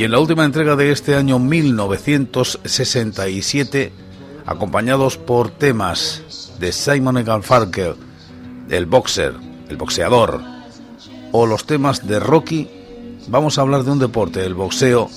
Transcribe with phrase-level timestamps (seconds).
[0.00, 3.92] Y en la última entrega de este año 1967,
[4.46, 7.96] acompañados por temas de Simon Garfunkel,
[8.70, 9.34] el boxer,
[9.68, 10.40] el boxeador,
[11.32, 12.66] o los temas de Rocky,
[13.28, 15.10] vamos a hablar de un deporte, el boxeo,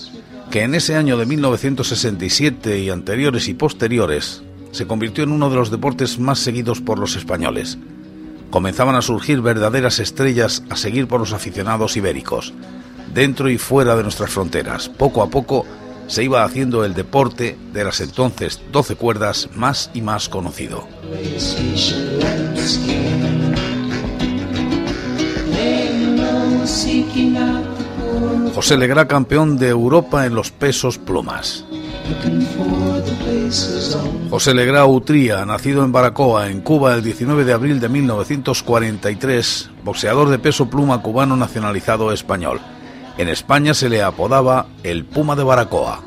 [0.52, 4.44] que en ese año de 1967 y anteriores y posteriores
[4.74, 7.78] se convirtió en uno de los deportes más seguidos por los españoles.
[8.50, 12.54] Comenzaban a surgir verdaderas estrellas a seguir por los aficionados ibéricos
[13.14, 14.90] dentro y fuera de nuestras fronteras.
[14.90, 15.66] Poco a poco
[16.08, 20.88] se iba haciendo el deporte de las entonces 12 cuerdas más y más conocido.
[28.56, 31.66] José Legrá campeón de Europa en los pesos plumas.
[34.30, 40.30] José Legrá Utría, nacido en Baracoa, en Cuba, el 19 de abril de 1943, boxeador
[40.30, 42.60] de peso pluma cubano nacionalizado español.
[43.18, 46.02] En España se le apodaba el Puma de Baracoa.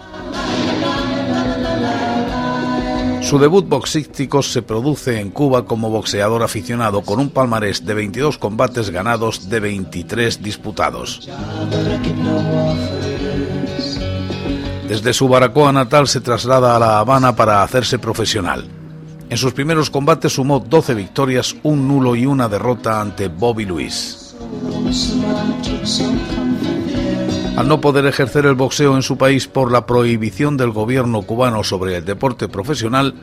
[3.23, 8.39] Su debut boxístico se produce en Cuba como boxeador aficionado con un palmarés de 22
[8.39, 11.29] combates ganados de 23 disputados.
[14.89, 18.69] Desde su Baracoa natal se traslada a La Habana para hacerse profesional.
[19.29, 24.37] En sus primeros combates sumó 12 victorias, un nulo y una derrota ante Bobby Luis.
[27.57, 31.65] Al no poder ejercer el boxeo en su país por la prohibición del gobierno cubano
[31.65, 33.15] sobre el deporte profesional,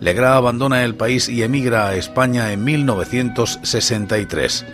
[0.00, 4.64] Legra abandona el país y emigra a España en 1963.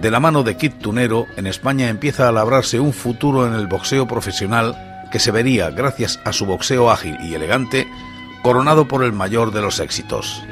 [0.00, 3.68] De la mano de Kit Tunero, en España empieza a labrarse un futuro en el
[3.68, 7.88] boxeo profesional que se vería, gracias a su boxeo ágil y elegante,
[8.42, 10.42] coronado por el mayor de los éxitos.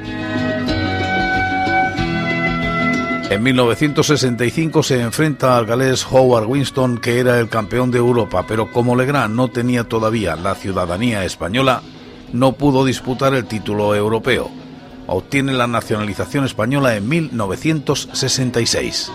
[3.30, 8.70] En 1965 se enfrenta al galés Howard Winston, que era el campeón de Europa, pero
[8.70, 11.80] como Legrand no tenía todavía la ciudadanía española,
[12.32, 14.50] no pudo disputar el título europeo.
[15.06, 19.10] Obtiene la nacionalización española en 1966.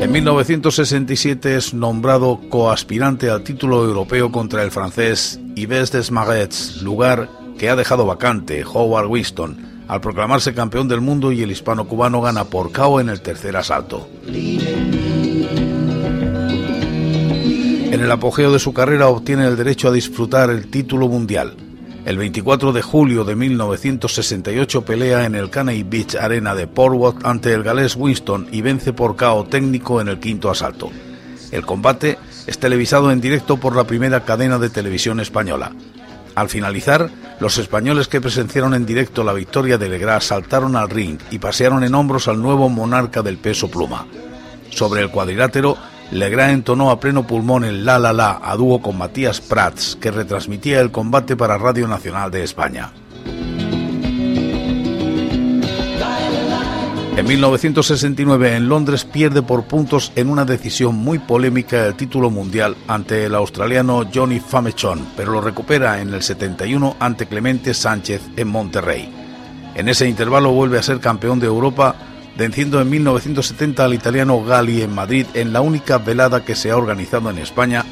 [0.00, 7.68] En 1967 es nombrado coaspirante al título europeo contra el francés Yves Desmarais, lugar que
[7.68, 12.44] ha dejado vacante Howard Winston al proclamarse campeón del mundo y el hispano cubano gana
[12.44, 14.08] por KO en el tercer asalto.
[17.88, 21.56] En el apogeo de su carrera obtiene el derecho a disfrutar el título mundial.
[22.04, 27.52] El 24 de julio de 1968 pelea en el Caney Beach Arena de Portwood ante
[27.52, 30.92] el galés Winston y vence por KO técnico en el quinto asalto.
[31.50, 35.72] El combate es televisado en directo por la primera cadena de televisión española.
[36.40, 41.18] Al finalizar, los españoles que presenciaron en directo la victoria de Legrá saltaron al ring
[41.30, 44.06] y pasearon en hombros al nuevo monarca del peso pluma.
[44.70, 45.76] Sobre el cuadrilátero,
[46.10, 50.10] Legrá entonó a pleno pulmón el La La La a dúo con Matías Prats, que
[50.10, 52.90] retransmitía el combate para Radio Nacional de España.
[57.20, 62.78] En 1969 en Londres pierde por puntos en una decisión muy polémica el título mundial
[62.88, 68.48] ante el australiano Johnny Famechon, pero lo recupera en el 71 ante Clemente Sánchez en
[68.48, 69.12] Monterrey.
[69.74, 71.94] En ese intervalo vuelve a ser campeón de Europa,
[72.38, 76.76] venciendo en 1970 al italiano Gali en Madrid en la única velada que se ha
[76.78, 77.84] organizado en España,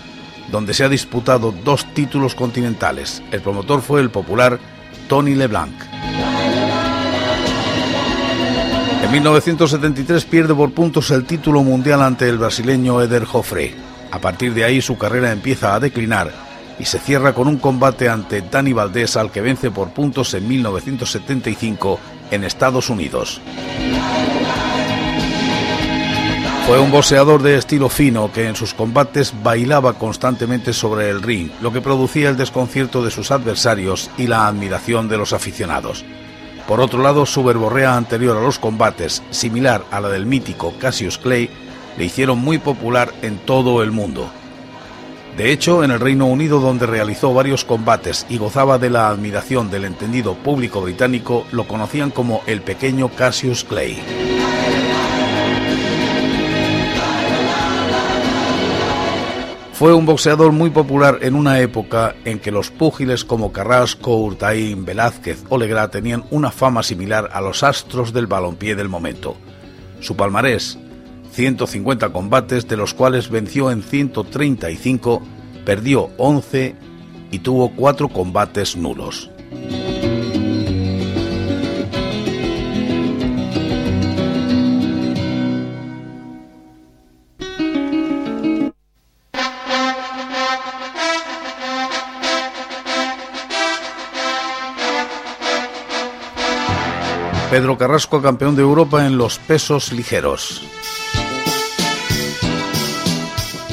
[0.50, 3.22] donde se ha disputado dos títulos continentales.
[3.30, 4.58] El promotor fue el popular
[5.06, 5.74] Tony LeBlanc.
[9.08, 13.74] En 1973 pierde por puntos el título mundial ante el brasileño Eder Joffre.
[14.10, 16.30] A partir de ahí su carrera empieza a declinar
[16.78, 20.46] y se cierra con un combate ante Dani Valdés al que vence por puntos en
[20.46, 21.98] 1975
[22.30, 23.40] en Estados Unidos.
[26.66, 31.50] Fue un boxeador de estilo fino que en sus combates bailaba constantemente sobre el ring,
[31.62, 36.04] lo que producía el desconcierto de sus adversarios y la admiración de los aficionados.
[36.68, 41.16] Por otro lado, su verborrea anterior a los combates, similar a la del mítico Cassius
[41.16, 41.48] Clay,
[41.96, 44.30] le hicieron muy popular en todo el mundo.
[45.38, 49.70] De hecho, en el Reino Unido, donde realizó varios combates y gozaba de la admiración
[49.70, 54.02] del entendido público británico, lo conocían como el pequeño Cassius Clay.
[59.78, 64.84] Fue un boxeador muy popular en una época en que los púgiles como Carrasco, Urtaín,
[64.84, 69.36] Velázquez o Legrá tenían una fama similar a los astros del balompié del momento.
[70.00, 70.80] Su palmarés,
[71.30, 75.22] 150 combates, de los cuales venció en 135,
[75.64, 76.74] perdió 11
[77.30, 79.30] y tuvo 4 combates nulos.
[97.58, 100.62] Pedro Carrasco, campeón de Europa en los pesos ligeros.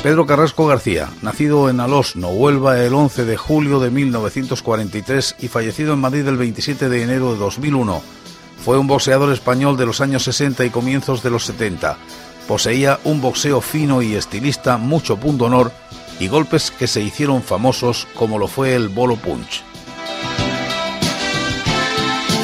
[0.02, 5.94] Pedro Carrasco García, nacido en Alosno, Huelva, el 11 de julio de 1943 y fallecido
[5.94, 8.02] en Madrid el 27 de enero de 2001,
[8.58, 11.96] fue un boxeador español de los años 60 y comienzos de los 70.
[12.48, 15.72] Poseía un boxeo fino y estilista, mucho punto honor
[16.20, 19.64] y golpes que se hicieron famosos como lo fue el bolo punch.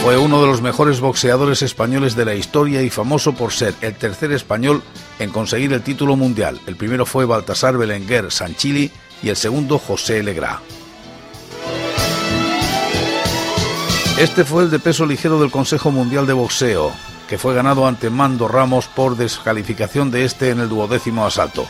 [0.04, 3.94] Fue uno de los mejores boxeadores españoles de la historia y famoso por ser el
[3.94, 4.82] tercer español
[5.20, 6.60] en conseguir el título mundial.
[6.66, 10.60] El primero fue Baltasar Belenguer Sanchili y el segundo José Legrá.
[14.18, 16.92] Este fue el de peso ligero del Consejo Mundial de Boxeo,
[17.30, 21.68] que fue ganado ante Mando Ramos por descalificación de este en el duodécimo asalto.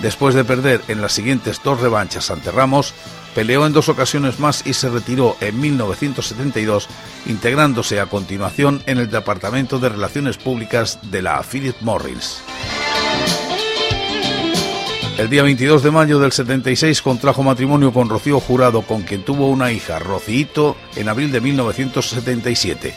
[0.00, 2.94] Después de perder en las siguientes dos revanchas ante Ramos,
[3.34, 6.88] Peleó en dos ocasiones más y se retiró en 1972,
[7.26, 12.42] integrándose a continuación en el Departamento de Relaciones Públicas de la Philip Morris.
[15.16, 19.48] El día 22 de mayo del 76 contrajo matrimonio con Rocío Jurado, con quien tuvo
[19.48, 22.94] una hija, Rocíito, en abril de 1977.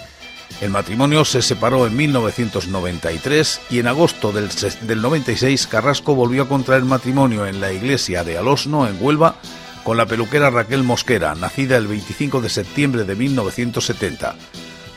[0.61, 4.49] El matrimonio se separó en 1993 y en agosto del,
[4.81, 9.35] del 96 Carrasco volvió a contraer matrimonio en la iglesia de Alosno, en Huelva,
[9.83, 14.35] con la peluquera Raquel Mosquera, nacida el 25 de septiembre de 1970.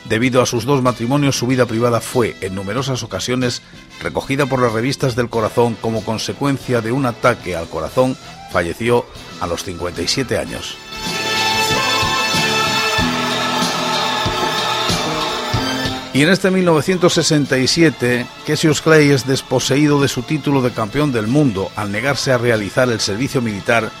[0.05, 3.61] Debido a sus dos matrimonios, su vida privada fue, en numerosas ocasiones,
[4.01, 8.15] recogida por las revistas del corazón como consecuencia de un ataque al corazón,
[8.51, 9.05] falleció
[9.41, 10.77] a los 57 años.
[16.13, 21.69] Y en este 1967, Cassius Clay es desposeído de su título de campeón del mundo
[21.75, 23.91] al negarse a realizar el servicio militar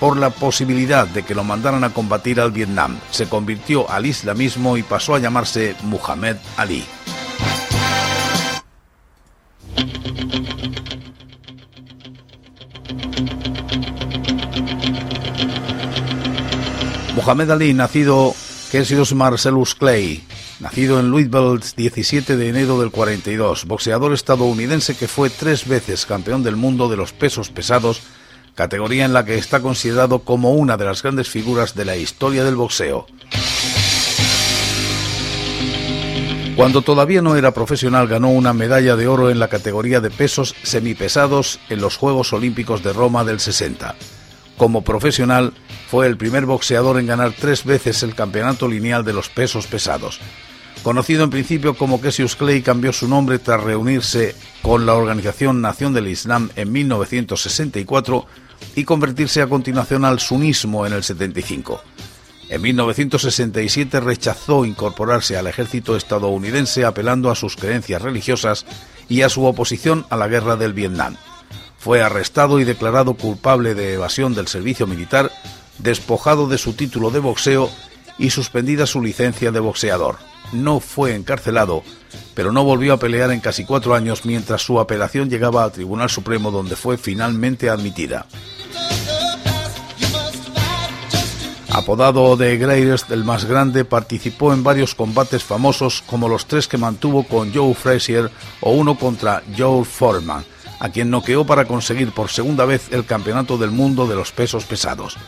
[0.00, 2.98] por la posibilidad de que lo mandaran a combatir al Vietnam.
[3.10, 6.84] Se convirtió al islamismo y pasó a llamarse Muhammad Ali.
[17.14, 18.34] Muhammad Ali, nacido
[18.70, 20.22] Cassius Marcellus Clay,
[20.60, 26.42] nacido en Louisville 17 de enero del 42, boxeador estadounidense que fue tres veces campeón
[26.42, 28.02] del mundo de los pesos pesados
[28.56, 32.42] categoría en la que está considerado como una de las grandes figuras de la historia
[32.42, 33.06] del boxeo.
[36.56, 40.54] Cuando todavía no era profesional ganó una medalla de oro en la categoría de pesos
[40.62, 43.94] semipesados en los Juegos Olímpicos de Roma del 60.
[44.56, 45.52] Como profesional
[45.90, 50.18] fue el primer boxeador en ganar tres veces el campeonato lineal de los pesos pesados.
[50.82, 55.92] Conocido en principio como Cassius Clay, cambió su nombre tras reunirse con la Organización Nación
[55.92, 58.26] del Islam en 1964
[58.74, 61.80] y convertirse a continuación al sunismo en el 75.
[62.48, 68.66] En 1967 rechazó incorporarse al ejército estadounidense apelando a sus creencias religiosas
[69.08, 71.16] y a su oposición a la guerra del Vietnam.
[71.78, 75.32] Fue arrestado y declarado culpable de evasión del servicio militar,
[75.78, 77.70] despojado de su título de boxeo
[78.18, 80.16] y suspendida su licencia de boxeador.
[80.52, 81.82] No fue encarcelado,
[82.34, 86.10] pero no volvió a pelear en casi cuatro años mientras su apelación llegaba al Tribunal
[86.10, 88.26] Supremo donde fue finalmente admitida.
[91.76, 96.78] Apodado de Greatest, el más grande, participó en varios combates famosos como los tres que
[96.78, 98.30] mantuvo con Joe Frazier
[98.62, 100.42] o uno contra Joe Foreman,
[100.80, 104.64] a quien noqueó para conseguir por segunda vez el campeonato del mundo de los pesos
[104.64, 105.18] pesados.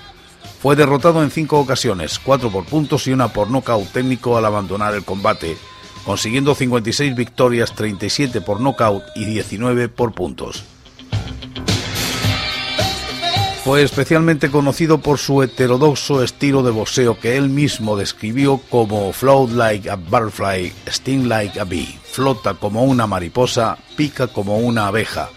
[0.60, 4.94] Fue derrotado en cinco ocasiones, cuatro por puntos y una por nocaut técnico al abandonar
[4.94, 5.56] el combate,
[6.04, 10.64] consiguiendo 56 victorias, 37 por nocaut y 19 por puntos.
[13.64, 19.50] Fue especialmente conocido por su heterodoxo estilo de boxeo que él mismo describió como float
[19.50, 25.28] like a butterfly, sting like a bee, flota como una mariposa, pica como una abeja,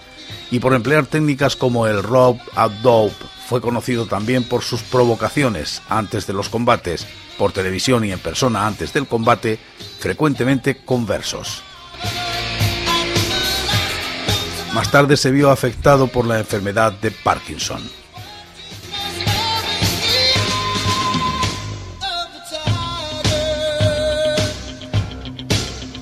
[0.50, 5.82] y por emplear técnicas como el rope, a dope, Fue conocido también por sus provocaciones
[5.90, 7.06] antes de los combates,
[7.38, 9.60] por televisión y en persona antes del combate,
[10.00, 11.62] frecuentemente con versos.
[14.74, 17.82] Más tarde se vio afectado por la enfermedad de Parkinson.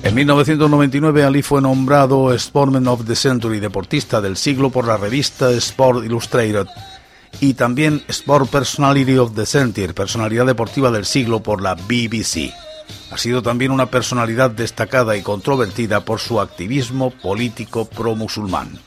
[0.04, 5.50] En 1999 Ali fue nombrado Sportman of the Century, deportista del siglo por la revista
[5.50, 6.68] Sport Illustrated
[7.40, 12.52] y también Sport Personality of the Century, personalidad deportiva del siglo por la BBC.
[13.10, 18.78] Ha sido también una personalidad destacada y controvertida por su activismo político pro-musulmán.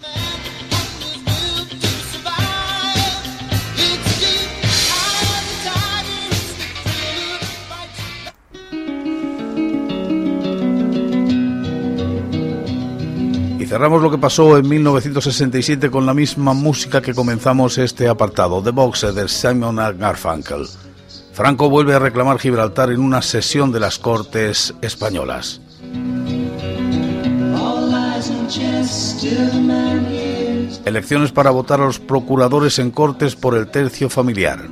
[13.84, 18.70] Cerramos lo que pasó en 1967 con la misma música que comenzamos este apartado, The
[18.70, 20.66] Boxer de Simon Garfunkel.
[21.34, 25.60] Franco vuelve a reclamar Gibraltar en una sesión de las Cortes Españolas.
[30.86, 34.66] Elecciones para votar a los procuradores en Cortes por el tercio familiar.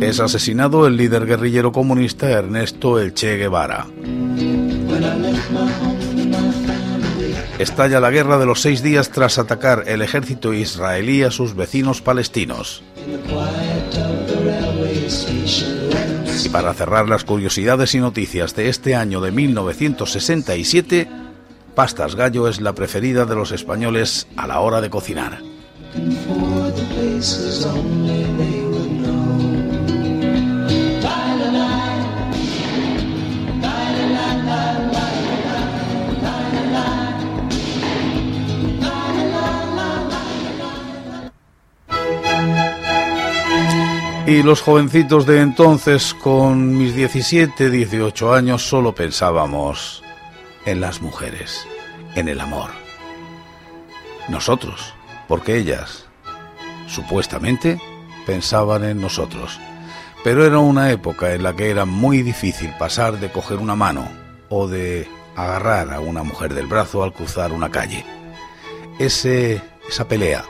[0.00, 3.88] Es asesinado el líder guerrillero comunista Ernesto El Che Guevara.
[7.58, 12.02] Estalla la guerra de los seis días tras atacar el ejército israelí a sus vecinos
[12.02, 12.82] palestinos.
[16.44, 21.08] Y para cerrar las curiosidades y noticias de este año de 1967,
[21.74, 25.40] pastas gallo es la preferida de los españoles a la hora de cocinar.
[44.26, 50.02] Y los jovencitos de entonces, con mis 17, 18 años, solo pensábamos
[50.64, 51.64] en las mujeres,
[52.16, 52.70] en el amor.
[54.28, 54.94] Nosotros,
[55.28, 56.06] porque ellas,
[56.88, 57.80] supuestamente,
[58.26, 59.60] pensaban en nosotros.
[60.24, 64.08] Pero era una época en la que era muy difícil pasar de coger una mano
[64.48, 68.04] o de agarrar a una mujer del brazo al cruzar una calle.
[68.98, 70.44] Ese, esa pelea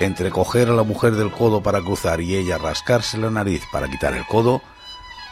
[0.00, 3.88] entre coger a la mujer del codo para cruzar y ella rascarse la nariz para
[3.88, 4.60] quitar el codo,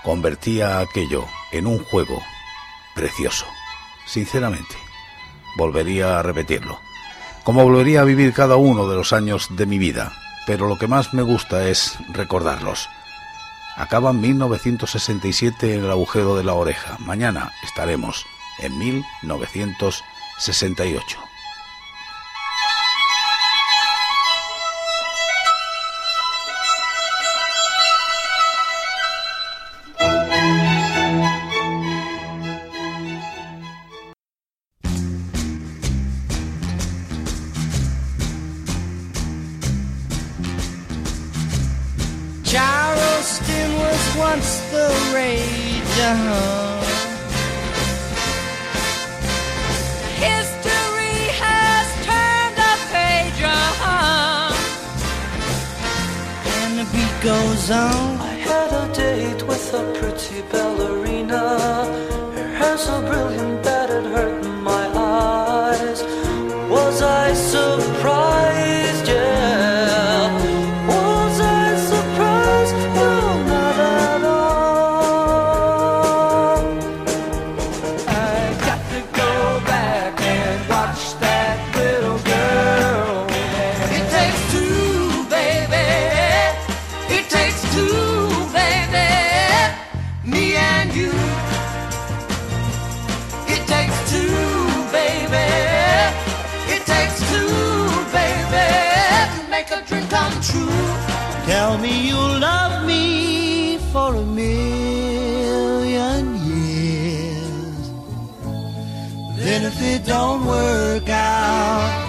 [0.02, 2.22] convertía aquello en un juego
[2.94, 3.44] precioso.
[4.06, 4.76] Sinceramente,
[5.56, 6.80] volvería a repetirlo.
[7.44, 10.12] Como volvería a vivir cada uno de los años de mi vida,
[10.46, 12.88] pero lo que más me gusta es recordarlos.
[13.76, 16.96] Acaba 1967 en el agujero de la oreja.
[17.00, 18.24] Mañana estaremos
[18.60, 21.25] en 1968.
[50.24, 54.54] History has turned a page, uh-huh.
[56.62, 58.15] and the beat goes on.
[100.56, 100.68] true.
[101.46, 107.90] Tell me you'll love me for a million years.
[109.38, 112.08] Then if it don't work out,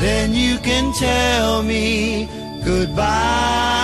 [0.00, 2.28] then you can tell me
[2.64, 3.81] goodbye.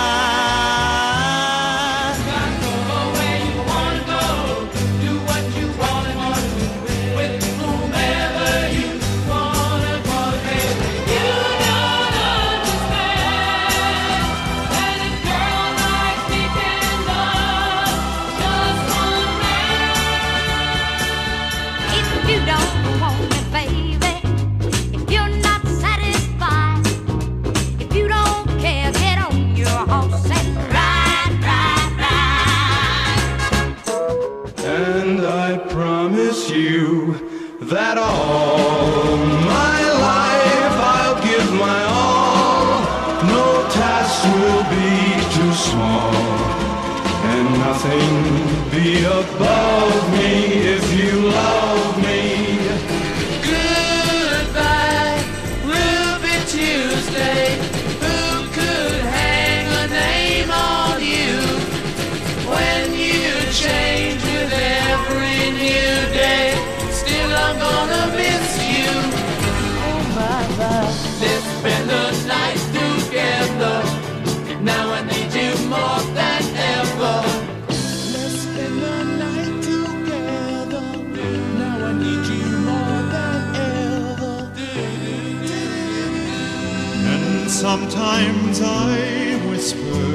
[87.59, 90.05] Sometimes I whisper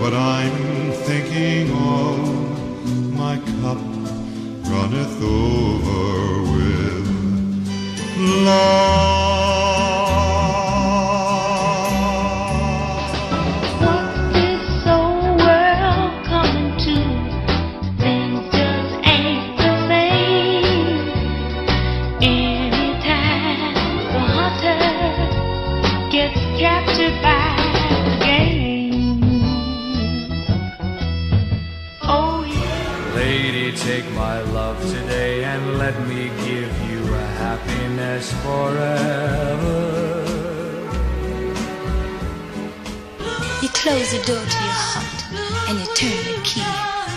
[0.00, 2.18] what I'm thinking of.
[3.14, 3.78] My cup
[4.68, 7.06] runneth over with
[8.44, 9.09] love.
[43.90, 45.20] Close the door to your heart
[45.68, 46.62] and you turn the key.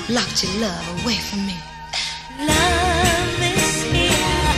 [0.10, 1.58] Locked your love away from me.
[2.40, 4.50] Love is here.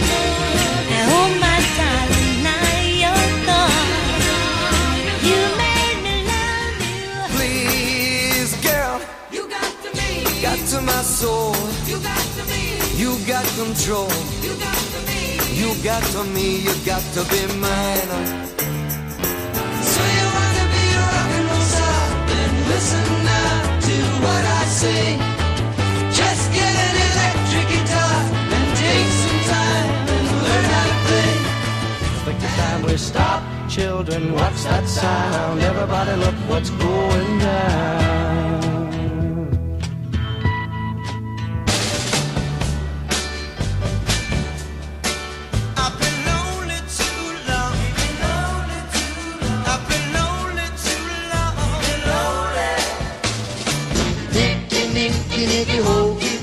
[0.96, 2.68] And oh my darling, now
[3.04, 5.00] you're gone.
[5.28, 7.04] You made me love you.
[7.36, 8.96] Please, girl,
[9.36, 10.12] You got to me.
[10.48, 11.56] got to my soul.
[11.92, 12.64] You got to me.
[13.02, 14.12] You got control.
[14.46, 15.20] You got to me.
[15.62, 16.48] You got to me.
[16.68, 18.55] You got to be mine.
[24.26, 25.06] What I say.
[26.20, 28.18] Just get an electric guitar
[28.56, 31.34] and take some time and learn how to play.
[32.26, 35.62] Think the time we stop, children, what's that sound?
[35.62, 38.15] Everybody look what's going down.
[55.46, 56.40] Nicky, nicky, hokey.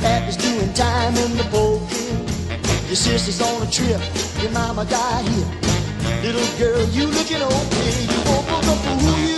[0.00, 2.86] Pappy's doing time in the pokey.
[2.86, 4.00] Your sister's on a trip.
[4.42, 5.46] Your mama died here.
[6.22, 8.04] Little girl, you looking okay.
[8.10, 9.26] You old booger fool, you.
[9.28, 9.33] You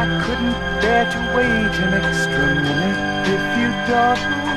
[0.00, 3.00] I couldn't bear to wait an extra minute
[3.36, 4.48] if you don't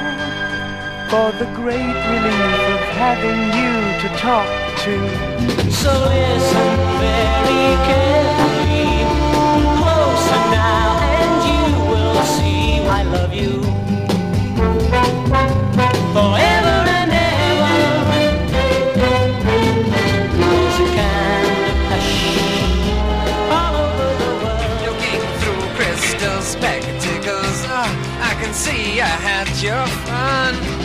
[1.11, 4.47] for the great relief of having you to talk
[4.83, 4.93] to.
[5.71, 6.71] So listen
[7.03, 8.87] very carefully,
[9.77, 10.87] closer now,
[11.21, 13.60] and you will see I love you
[28.53, 30.80] see I had your fun.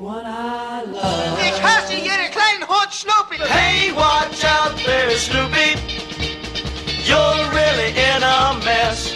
[0.00, 1.38] one I love.
[1.40, 1.94] Ich hasse
[2.30, 3.36] kleinen Hund, Snoopy.
[3.36, 5.74] Hey, watch out there, Snoopy.
[7.04, 9.12] You're really in a mess.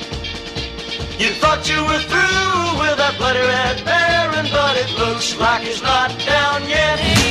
[1.18, 5.82] You thought you were through with that bloody red baron, but it looks like he's
[5.82, 7.21] not down yet.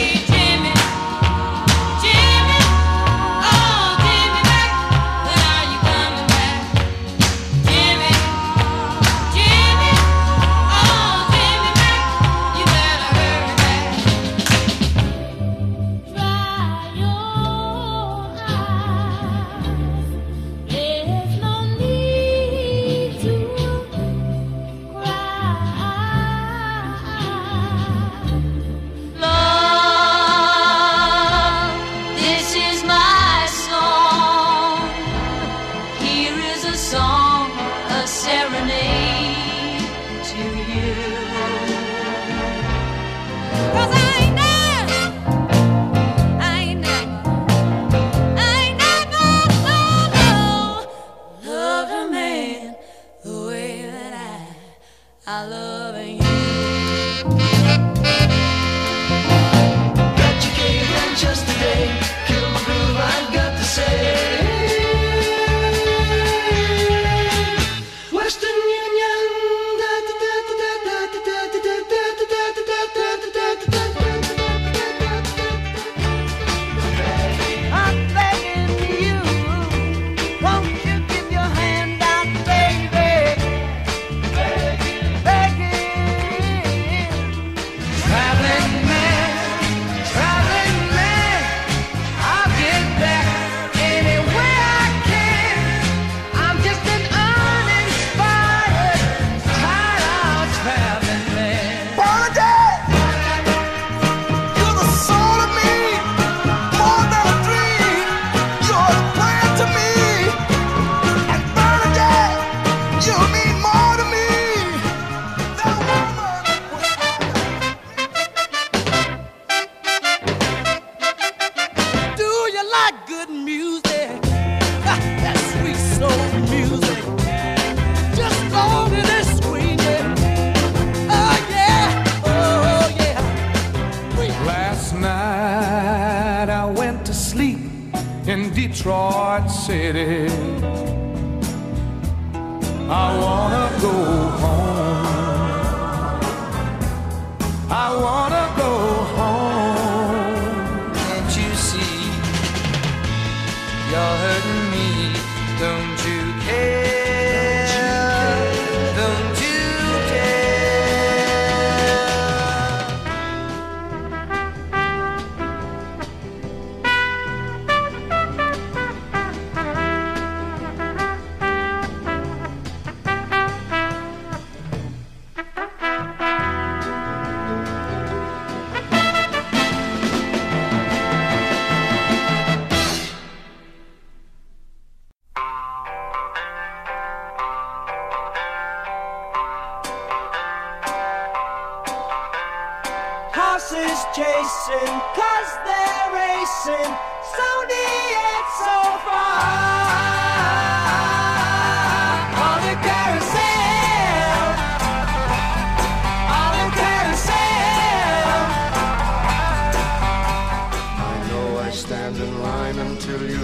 [155.62, 156.20] don't you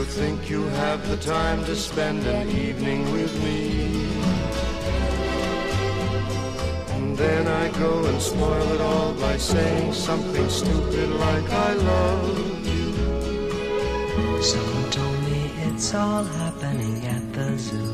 [0.08, 4.08] think you have the time to spend an evening with me.
[6.96, 12.68] And then I go and spoil it all by saying something stupid like I love
[12.74, 12.94] you.
[14.42, 17.94] Someone told me it's all happening at the zoo.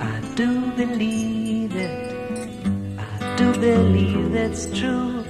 [0.00, 2.16] I do believe it.
[2.98, 5.22] I do believe it's true.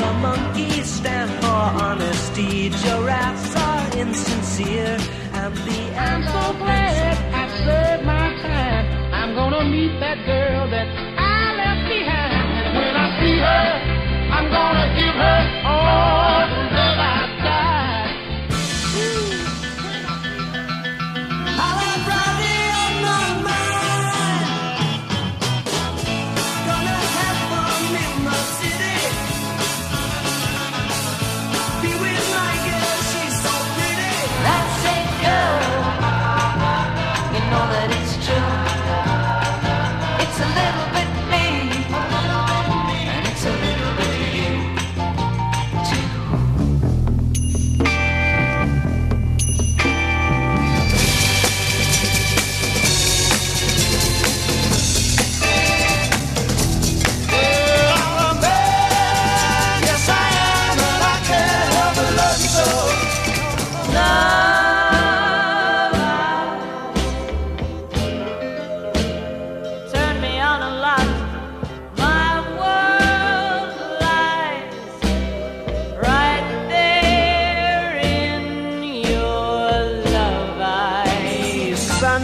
[0.00, 0.88] The monkeys
[1.60, 4.96] for honesty, giraffes are insincere,
[5.40, 8.84] and the I'm so glad I served my time.
[9.12, 10.88] I'm gonna meet that girl that
[11.34, 12.50] I left behind.
[12.64, 13.68] And when I see her,
[14.36, 15.40] I'm gonna give her
[15.74, 16.59] all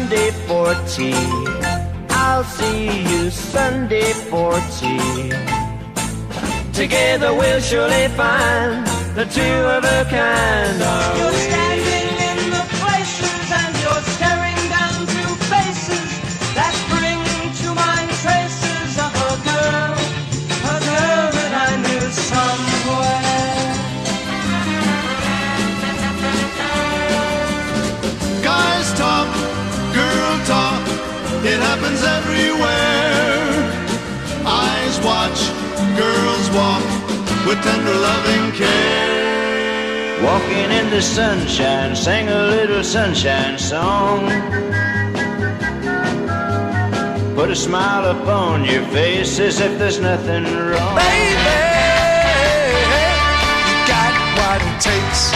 [0.08, 1.14] Sunday 14.
[2.10, 5.30] I'll see you Sunday 14.
[6.72, 10.80] Together we'll surely find the two of a kind.
[10.80, 11.95] Are you're
[36.56, 36.84] walk
[37.46, 40.22] with tender loving care.
[40.24, 44.20] Walking in the sunshine, sing a little sunshine song.
[47.36, 50.96] Put a smile upon your face as if there's nothing wrong.
[50.96, 51.58] Baby,
[53.68, 55.35] you got what it takes.